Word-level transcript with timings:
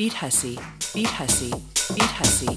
Beat 0.00 0.14
Hussy, 0.14 0.58
Beat 0.94 1.08
Hussy, 1.08 1.50
Beat 1.94 2.10
Hussy. 2.16 2.56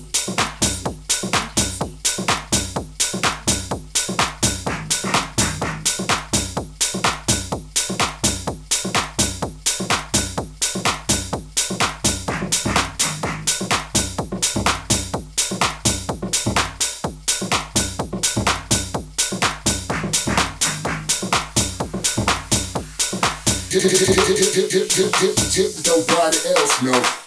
Nobody 25.85 26.37
else 26.47 26.81
know. 26.81 27.22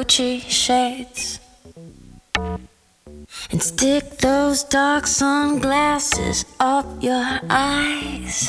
Gucci 0.00 0.40
shades 0.48 1.40
and 3.50 3.62
stick 3.62 4.16
those 4.16 4.64
dark 4.64 5.06
sunglasses 5.06 6.46
up 6.58 6.86
your 7.02 7.40
eyes. 7.50 8.48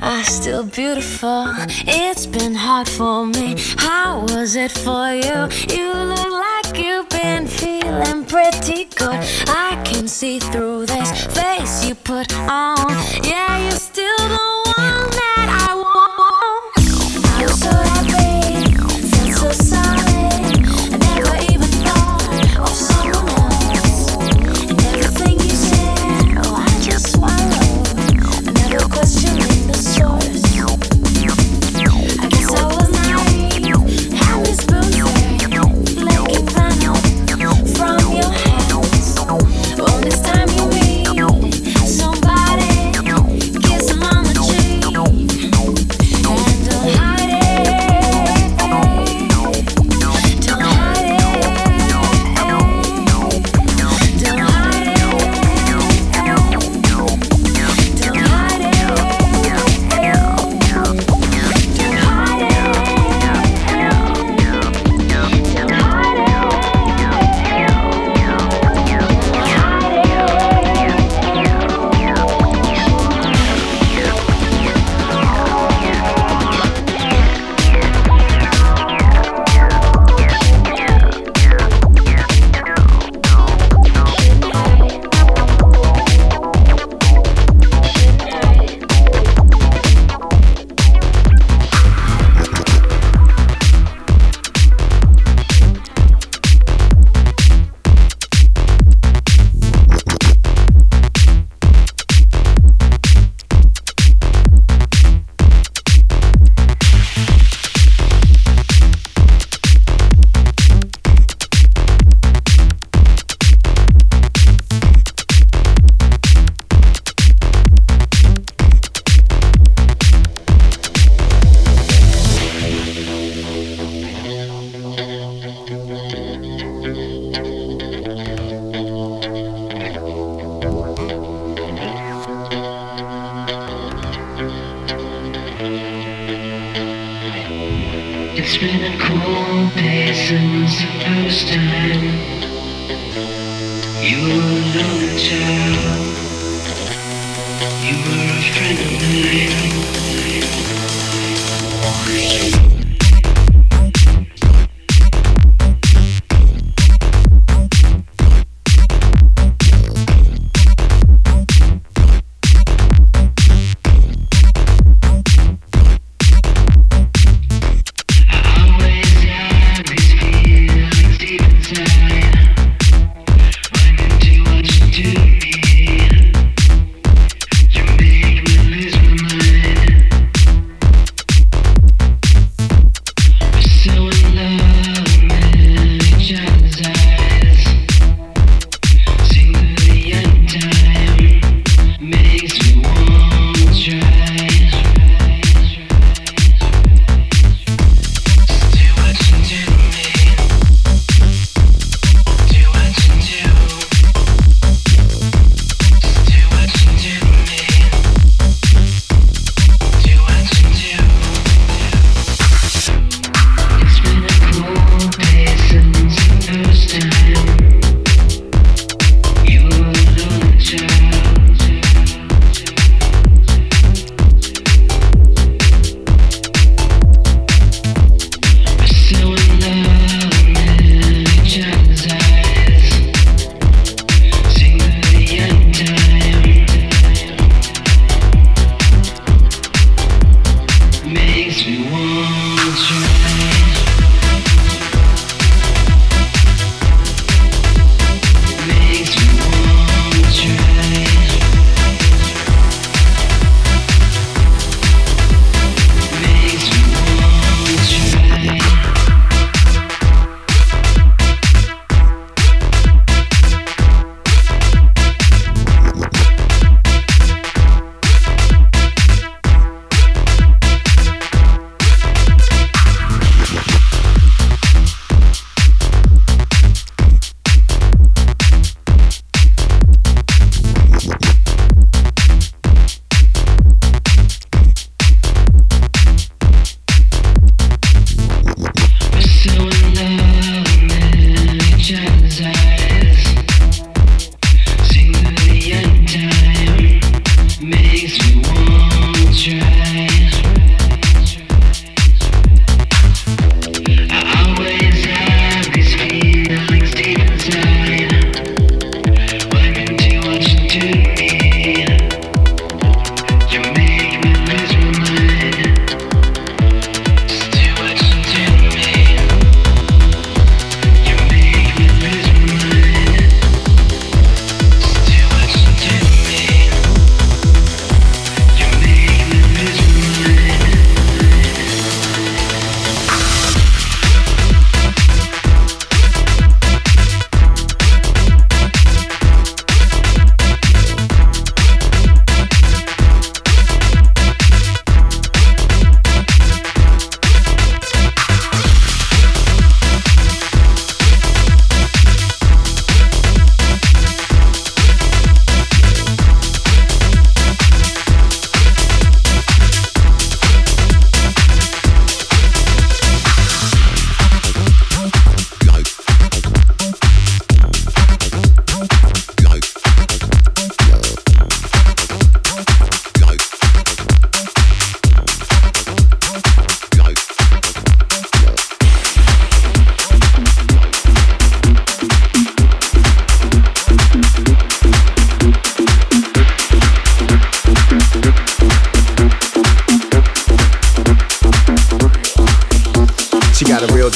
Are 0.00 0.20
ah, 0.20 0.24
still 0.24 0.62
beautiful. 0.62 1.46
It's 1.88 2.26
been 2.26 2.54
hard 2.54 2.88
for 2.88 3.26
me. 3.26 3.56
How 3.78 4.20
was 4.28 4.54
it 4.54 4.70
for 4.70 5.12
you? 5.12 5.38
You 5.76 5.92
look 5.92 6.30
like 6.30 6.78
you've 6.78 7.08
been 7.08 7.48
feeling 7.48 8.24
pretty 8.24 8.84
good. 8.94 9.18
I 9.48 9.82
can 9.84 10.06
see 10.06 10.38
through 10.38 10.86
this 10.86 11.26
face 11.34 11.84
you 11.84 11.96
put 11.96 12.32
on. 12.48 12.90
Yeah, 13.24 13.58
you 13.64 13.72
still 13.72 14.16
don't 14.18 14.57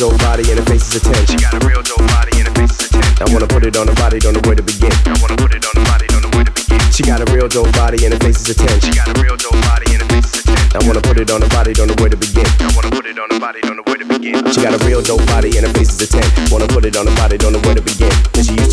dope 0.03 0.18
body 0.18 0.42
and 0.50 0.59
it 0.59 0.66
faces 0.66 0.98
a 0.98 1.26
She 1.30 1.38
got 1.38 1.55
a 1.55 1.62
real 1.62 1.80
dope 1.80 2.03
body 2.11 2.34
and 2.42 2.50
it 2.50 2.55
faces 2.59 2.90
a 2.90 3.22
10. 3.22 3.22
I 3.22 3.30
wanna 3.30 3.46
put 3.46 3.62
it 3.62 3.76
on 3.78 3.86
the 3.86 3.94
body, 3.94 4.18
don't 4.18 4.34
know 4.34 4.42
where 4.42 4.59
to 4.59 4.62
begin. 4.62 4.90
I 5.07 5.14
wanna 5.22 5.38
put 5.38 5.55
it 5.55 5.62
on 5.62 5.74
the 5.78 5.84
body, 5.86 6.11
don't 6.11 6.22
know 6.26 6.32
where 6.34 6.42
to 6.42 6.50
begin. 6.50 6.80
She 6.90 7.07
got 7.07 7.22
a 7.22 7.26
real 7.30 7.46
dope 7.46 7.70
body 7.78 8.03
and 8.05 8.11
it 8.11 8.18
faces 8.18 8.50
a 8.50 8.55
10. 8.59 8.80
She 8.82 8.90
got 8.98 9.07
a 9.07 9.14
real 9.22 9.36
dope 9.38 9.62
body 9.62 9.94
and 9.94 10.03
it 10.03 10.11
faces 10.11 10.42
a 10.42 10.74
I 10.74 10.82
wanna 10.82 11.03
put 11.07 11.22
it 11.22 11.30
on 11.30 11.38
the 11.38 11.46
body, 11.55 11.72
don't 11.72 11.86
know 11.86 11.94
where 12.03 12.11
to 12.11 12.18
begin. 12.18 12.46
I 12.66 12.74
wanna 12.74 12.90
put 12.90 13.07
it 13.07 13.14
on 13.14 13.30
the 13.30 13.38
body, 13.38 13.61
don't 13.62 13.76
know 13.78 13.86
where 13.86 14.03
to 14.03 14.07
begin. 14.11 14.42
She 14.50 14.59
got 14.59 14.74
a 14.74 14.80
real 14.82 15.03
dope 15.07 15.22
body 15.30 15.55
and 15.55 15.70
it 15.70 15.72
faces 15.78 16.03
a 16.03 16.09
10. 16.11 16.50
Wanna 16.50 16.66
put 16.66 16.82
it 16.84 16.96
on 16.98 17.07
the 17.07 17.14
body, 17.14 17.38
don't 17.38 17.53
know 17.53 17.62
where 17.62 17.78
to 17.78 17.82
begin 17.82 18.32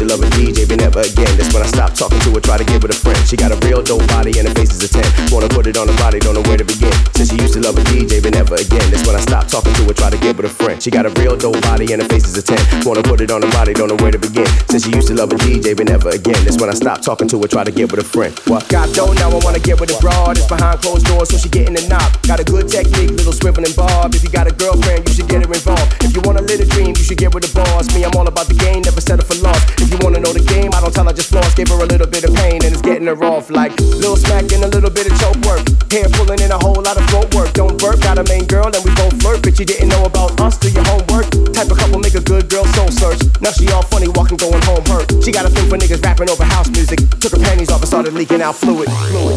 love 0.09 0.25
a 0.25 0.29
DJ, 0.33 0.65
but 0.65 0.81
never 0.81 1.05
again. 1.05 1.29
That's 1.37 1.53
when 1.53 1.61
I 1.61 1.69
stopped 1.69 1.95
talking 1.95 2.19
to 2.25 2.33
her, 2.33 2.41
try 2.41 2.57
to 2.57 2.65
get 2.65 2.81
with 2.81 2.89
a 2.89 2.97
friend. 2.97 3.21
She 3.29 3.37
got 3.37 3.53
a 3.53 3.57
real 3.61 3.85
dope 3.85 4.05
body 4.09 4.33
and 4.41 4.49
her 4.49 4.55
face 4.57 4.73
is 4.73 4.81
a 4.81 4.89
10. 4.89 5.05
Wanna 5.29 5.47
put 5.47 5.69
it 5.69 5.77
on 5.77 5.87
her 5.87 5.97
body, 6.01 6.17
don't 6.17 6.33
know 6.33 6.41
where 6.49 6.57
to 6.57 6.65
begin. 6.65 6.91
Since 7.13 7.29
she 7.29 7.37
used 7.37 7.53
to 7.53 7.61
love 7.61 7.77
a 7.77 7.83
DJ, 7.93 8.17
but 8.17 8.33
never 8.33 8.57
again. 8.57 8.89
That's 8.89 9.05
when 9.05 9.15
I 9.15 9.21
stopped 9.21 9.53
talking 9.53 9.71
to 9.77 9.83
her, 9.85 9.93
try 9.93 10.09
to 10.09 10.17
get 10.17 10.35
with 10.35 10.49
a 10.49 10.49
friend. 10.49 10.81
She 10.81 10.89
got 10.89 11.05
a 11.05 11.13
real 11.21 11.37
dope 11.37 11.61
body 11.61 11.93
and 11.93 12.01
her 12.01 12.09
face 12.09 12.25
is 12.25 12.35
a 12.35 12.41
10. 12.41 12.57
Wanna 12.89 13.03
put 13.05 13.21
it 13.21 13.29
on 13.29 13.45
her 13.45 13.51
body, 13.53 13.73
don't 13.77 13.87
know 13.87 14.01
where 14.01 14.09
to 14.11 14.17
begin. 14.17 14.49
Since 14.65 14.89
she 14.89 14.91
used 14.97 15.07
to 15.09 15.13
love 15.13 15.31
a 15.31 15.37
DJ, 15.37 15.77
but 15.77 15.85
never 15.85 16.09
again. 16.09 16.41
That's 16.41 16.57
when 16.57 16.69
I 16.69 16.73
stopped 16.73 17.03
talking 17.05 17.29
to 17.29 17.37
her, 17.37 17.47
try 17.47 17.63
to 17.63 17.71
get 17.71 17.93
with 17.93 18.01
a 18.01 18.07
friend. 18.07 18.33
What? 18.49 18.67
Got 18.67 18.89
dough, 18.97 19.13
now 19.13 19.29
I 19.29 19.39
wanna 19.45 19.61
get 19.61 19.79
with 19.79 19.93
a 19.93 19.99
broad. 20.01 20.41
It's 20.41 20.49
behind 20.49 20.81
closed 20.81 21.05
doors, 21.05 21.29
so 21.29 21.37
she 21.37 21.49
getting 21.49 21.77
a 21.77 21.85
knock. 21.87 22.17
Got 22.25 22.39
a 22.39 22.43
good 22.43 22.67
technique, 22.67 23.13
little 23.13 23.33
swiveling 23.33 23.75
bob. 23.77 24.15
If 24.15 24.23
you 24.23 24.29
got 24.33 24.49
a 24.49 24.53
girlfriend, 24.57 25.05
you 25.07 25.13
should 25.13 25.29
get 25.29 25.45
her 25.45 25.53
involved. 25.53 26.01
If 26.01 26.15
you 26.15 26.21
wanna 26.25 26.41
live 26.41 26.59
a 26.59 26.65
dream, 26.65 26.97
you 26.97 27.05
should 27.05 27.21
get 27.21 27.29
with 27.29 27.45
the 27.45 27.53
boss. 27.53 27.93
Me, 27.93 28.03
I'm 28.03 28.15
all 28.17 28.27
about 28.27 28.47
the 28.49 28.57
game, 28.57 28.81
never 28.81 29.01
settle 29.01 29.25
for 29.25 29.37
loss. 29.45 29.61
If 29.77 29.91
you 29.91 29.98
wanna 30.01 30.19
know 30.19 30.31
the 30.33 30.43
game, 30.43 30.71
I 30.73 30.81
don't 30.81 30.93
tell 30.93 31.05
her 31.05 31.13
just 31.13 31.29
floss. 31.29 31.53
Give 31.55 31.67
her 31.69 31.79
a 31.81 31.85
little 31.85 32.07
bit 32.07 32.23
of 32.23 32.33
pain, 32.35 32.63
and 32.63 32.71
it's 32.71 32.81
getting 32.81 33.07
her 33.07 33.17
off 33.23 33.49
like 33.49 33.73
little 33.79 34.15
smack 34.15 34.51
and 34.51 34.63
a 34.63 34.67
little 34.67 34.89
bit 34.89 35.11
of 35.11 35.13
choke 35.19 35.39
work. 35.45 35.63
Hair 35.91 36.09
pulling 36.15 36.39
in 36.39 36.51
a 36.51 36.59
whole 36.59 36.79
lot 36.81 36.97
of 36.97 37.05
throat 37.09 37.33
work. 37.35 37.53
Don't 37.53 37.77
burp, 37.79 38.01
got 38.01 38.17
a 38.17 38.23
main 38.25 38.45
girl, 38.45 38.67
and 38.67 38.81
we 38.83 38.91
both 38.95 39.15
flirt. 39.21 39.41
But 39.43 39.59
you 39.59 39.65
didn't 39.65 39.89
know 39.89 40.03
about 40.05 40.39
us, 40.39 40.57
do 40.57 40.69
your 40.69 40.83
homework. 40.85 41.27
Type 41.53 41.69
of 41.69 41.77
couple 41.77 41.99
make 41.99 42.15
a 42.15 42.23
good 42.23 42.49
girl 42.49 42.65
soul 42.77 42.89
search. 42.89 43.19
Now 43.41 43.51
she 43.51 43.67
all 43.69 43.83
funny, 43.83 44.07
walking, 44.09 44.37
going 44.37 44.61
home 44.63 44.85
hurt. 44.85 45.07
She 45.23 45.31
got 45.31 45.45
a 45.45 45.49
thing 45.49 45.67
for 45.69 45.77
niggas 45.77 46.03
rapping 46.03 46.29
over 46.29 46.43
house 46.43 46.69
music. 46.69 46.99
Took 47.19 47.33
her 47.33 47.43
panties 47.43 47.69
off 47.69 47.81
and 47.81 47.87
started 47.87 48.13
leaking 48.13 48.41
out 48.41 48.55
fluid, 48.55 48.89
fluid 48.89 49.35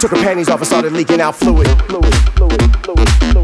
Took 0.00 0.10
her 0.10 0.22
panties 0.22 0.50
off 0.50 0.60
and 0.60 0.66
started 0.66 0.92
leaking 0.92 1.20
out 1.20 1.34
fluid. 1.34 1.66
fluid, 1.88 2.12
fluid, 2.36 2.60
fluid, 2.84 3.08
fluid. 3.08 3.43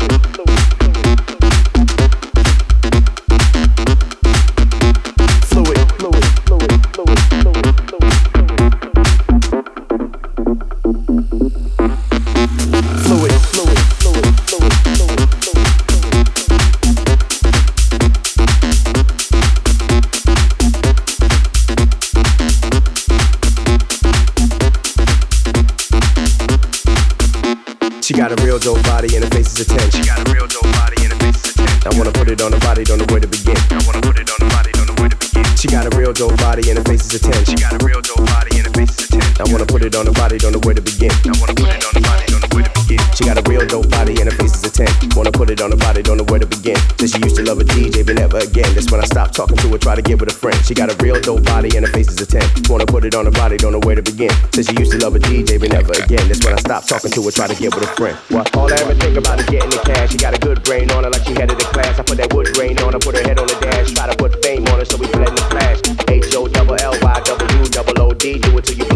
Got 28.18 28.32
a 28.32 28.42
real 28.42 28.58
dope 28.58 28.82
body 28.90 29.14
and 29.14 29.22
her 29.22 29.30
face 29.30 29.54
is 29.54 29.62
a 29.62 29.70
10. 29.70 29.90
She 29.92 30.02
got 30.02 30.18
a 30.18 30.32
real 30.32 30.46
dope 30.48 30.66
body 30.82 30.98
and 31.06 31.12
her 31.12 31.18
face 31.20 31.46
is 31.46 31.54
a 31.54 31.62
10. 31.62 31.94
I 31.94 31.96
wanna 31.96 32.11
put 32.11 32.26
it 32.26 32.42
on 32.42 32.50
her 32.50 32.58
body, 32.58 32.82
don't 32.82 32.98
know 32.98 33.06
where 33.06 33.20
to 33.20 33.28
begin. 33.28 33.54
I 33.70 33.78
wanna 33.86 34.02
put 34.02 34.18
it 34.18 34.26
on 34.26 34.40
her 34.42 34.50
body, 34.50 34.72
don't 34.74 34.88
know 34.90 34.98
where 34.98 35.11
to 35.11 35.16
begin. 35.16 35.44
She 35.54 35.68
got 35.68 35.86
a 35.86 35.94
real 35.94 36.12
dope 36.12 36.36
body 36.42 36.66
and 36.70 36.78
her 36.78 36.84
face 36.90 37.06
is 37.06 37.14
a 37.14 37.20
10. 37.22 37.44
She 37.44 37.54
got 37.54 37.70
a 37.70 37.86
real 37.86 38.02
dope 38.02 38.26
body 38.26 38.58
and 38.58 38.66
her 38.66 38.74
face 38.74 38.98
is 38.98 39.14
a 39.14 39.20
10. 39.20 39.46
I 39.46 39.52
wanna 39.52 39.66
put 39.66 39.86
it 39.86 39.94
on 39.94 40.06
her 40.11 40.16
body, 40.18 40.38
don't 40.42 40.50
know 40.50 40.64
where 40.66 40.74
to 40.74 40.82
begin. 40.82 41.12
I 41.22 41.38
wanna 41.38 41.54
put 41.54 41.70
it 41.70 41.86
on 41.86 41.94
her 41.94 42.02
body, 42.02 42.26
don't 42.26 42.42
know 42.42 42.50
where 42.50 42.66
to 42.66 42.72
begin. 42.82 42.98
She 43.14 43.22
got 43.22 43.38
a 43.38 43.44
real 43.46 43.62
dope 43.70 43.86
body 43.94 44.18
and 44.18 44.26
her 44.26 44.36
face 44.42 44.49
10. 44.87 45.12
Wanna 45.16 45.33
put 45.33 45.51
it 45.51 45.61
on 45.61 45.70
her 45.70 45.76
body, 45.76 46.03
don't 46.03 46.16
know 46.16 46.24
where 46.24 46.41
to 46.41 46.47
begin. 46.47 46.76
Said 46.97 47.11
she 47.12 47.20
used 47.20 47.37
to 47.37 47.45
love 47.45 47.61
a 47.61 47.64
DJ, 47.64 48.01
but 48.01 48.16
never 48.16 48.39
again. 48.39 48.72
That's 48.72 48.91
when 48.91 49.01
I 49.01 49.05
stopped 49.05 49.35
talking 49.35 49.57
to 49.59 49.68
her, 49.68 49.78
try 49.78 49.95
to 49.95 50.03
get 50.03 50.18
with 50.18 50.33
a 50.33 50.33
friend. 50.33 50.57
She 50.64 50.72
got 50.72 50.89
a 50.89 50.97
real 51.05 51.20
dope 51.20 51.45
body 51.45 51.68
and 51.76 51.85
her 51.85 51.93
face 51.93 52.09
is 52.09 52.20
a 52.20 52.26
10. 52.26 52.41
Wanna 52.68 52.87
put 52.87 53.05
it 53.05 53.14
on 53.14 53.26
her 53.26 53.37
body, 53.37 53.57
don't 53.59 53.72
know 53.72 53.85
where 53.85 53.97
to 53.97 54.03
begin. 54.03 54.33
Said 54.53 54.64
she 54.66 54.74
used 54.81 54.93
to 54.93 54.99
love 55.05 55.14
a 55.14 55.18
DJ, 55.18 55.61
but 55.61 55.70
never 55.70 55.93
again. 55.93 56.24
That's 56.28 56.41
when 56.45 56.55
I 56.55 56.61
stopped 56.64 56.89
talking 56.89 57.11
to 57.12 57.20
her, 57.22 57.31
try 57.31 57.47
to 57.47 57.57
get 57.57 57.74
with 57.74 57.85
a 57.85 57.93
friend. 57.99 58.16
What? 58.33 58.57
All 58.57 58.72
I 58.72 58.76
ever 58.81 58.95
think 58.95 59.16
about 59.18 59.41
is 59.41 59.47
getting 59.47 59.70
the 59.70 59.83
cash. 59.85 60.12
She 60.12 60.18
got 60.18 60.35
a 60.35 60.41
good 60.41 60.62
brain 60.64 60.91
on 60.93 61.05
her 61.05 61.11
like 61.11 61.24
she 61.24 61.35
headed 61.35 61.59
the 61.59 61.68
class. 61.76 61.99
I 61.99 62.03
put 62.03 62.16
that 62.16 62.33
wood 62.33 62.49
grain 62.55 62.78
on 62.81 62.95
her, 62.95 62.99
put 62.99 63.16
her 63.16 63.22
head 63.22 63.39
on 63.39 63.47
the 63.47 63.59
dash. 63.61 63.93
Try 63.93 64.09
to 64.09 64.16
put 64.16 64.43
fame 64.43 64.66
on 64.68 64.78
her, 64.78 64.85
so 64.85 64.97
we 64.97 65.07
fled 65.09 65.28
in 65.28 65.35
the 65.37 65.47
flash. 65.53 65.78
H 66.09 66.35
O 66.35 66.49
double 66.49 66.81
L 66.81 66.97
Y 67.03 67.20
double 67.24 67.49
U 67.61 67.64
double 67.68 68.01
O 68.01 68.12
D. 68.12 68.39
Do 68.39 68.57
it 68.57 68.64
till 68.64 68.78
you 68.78 68.89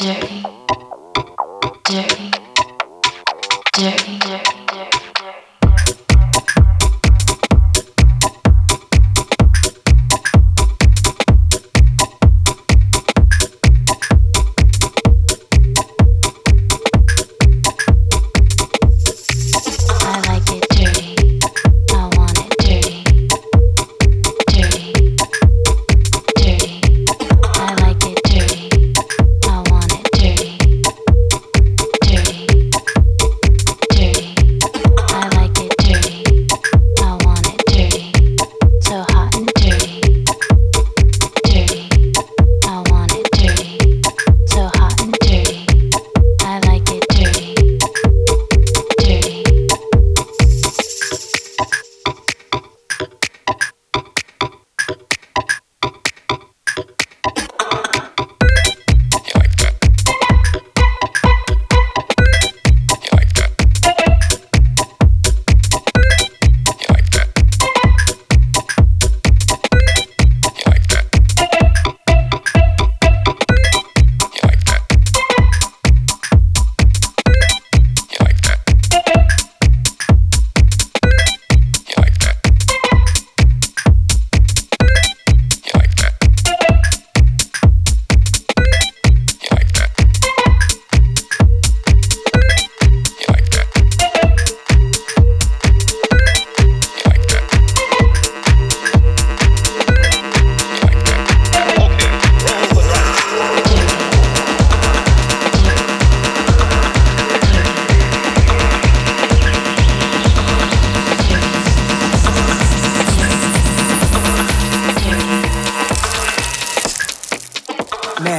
dirty. 0.00 0.49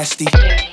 nasty. 0.01 0.70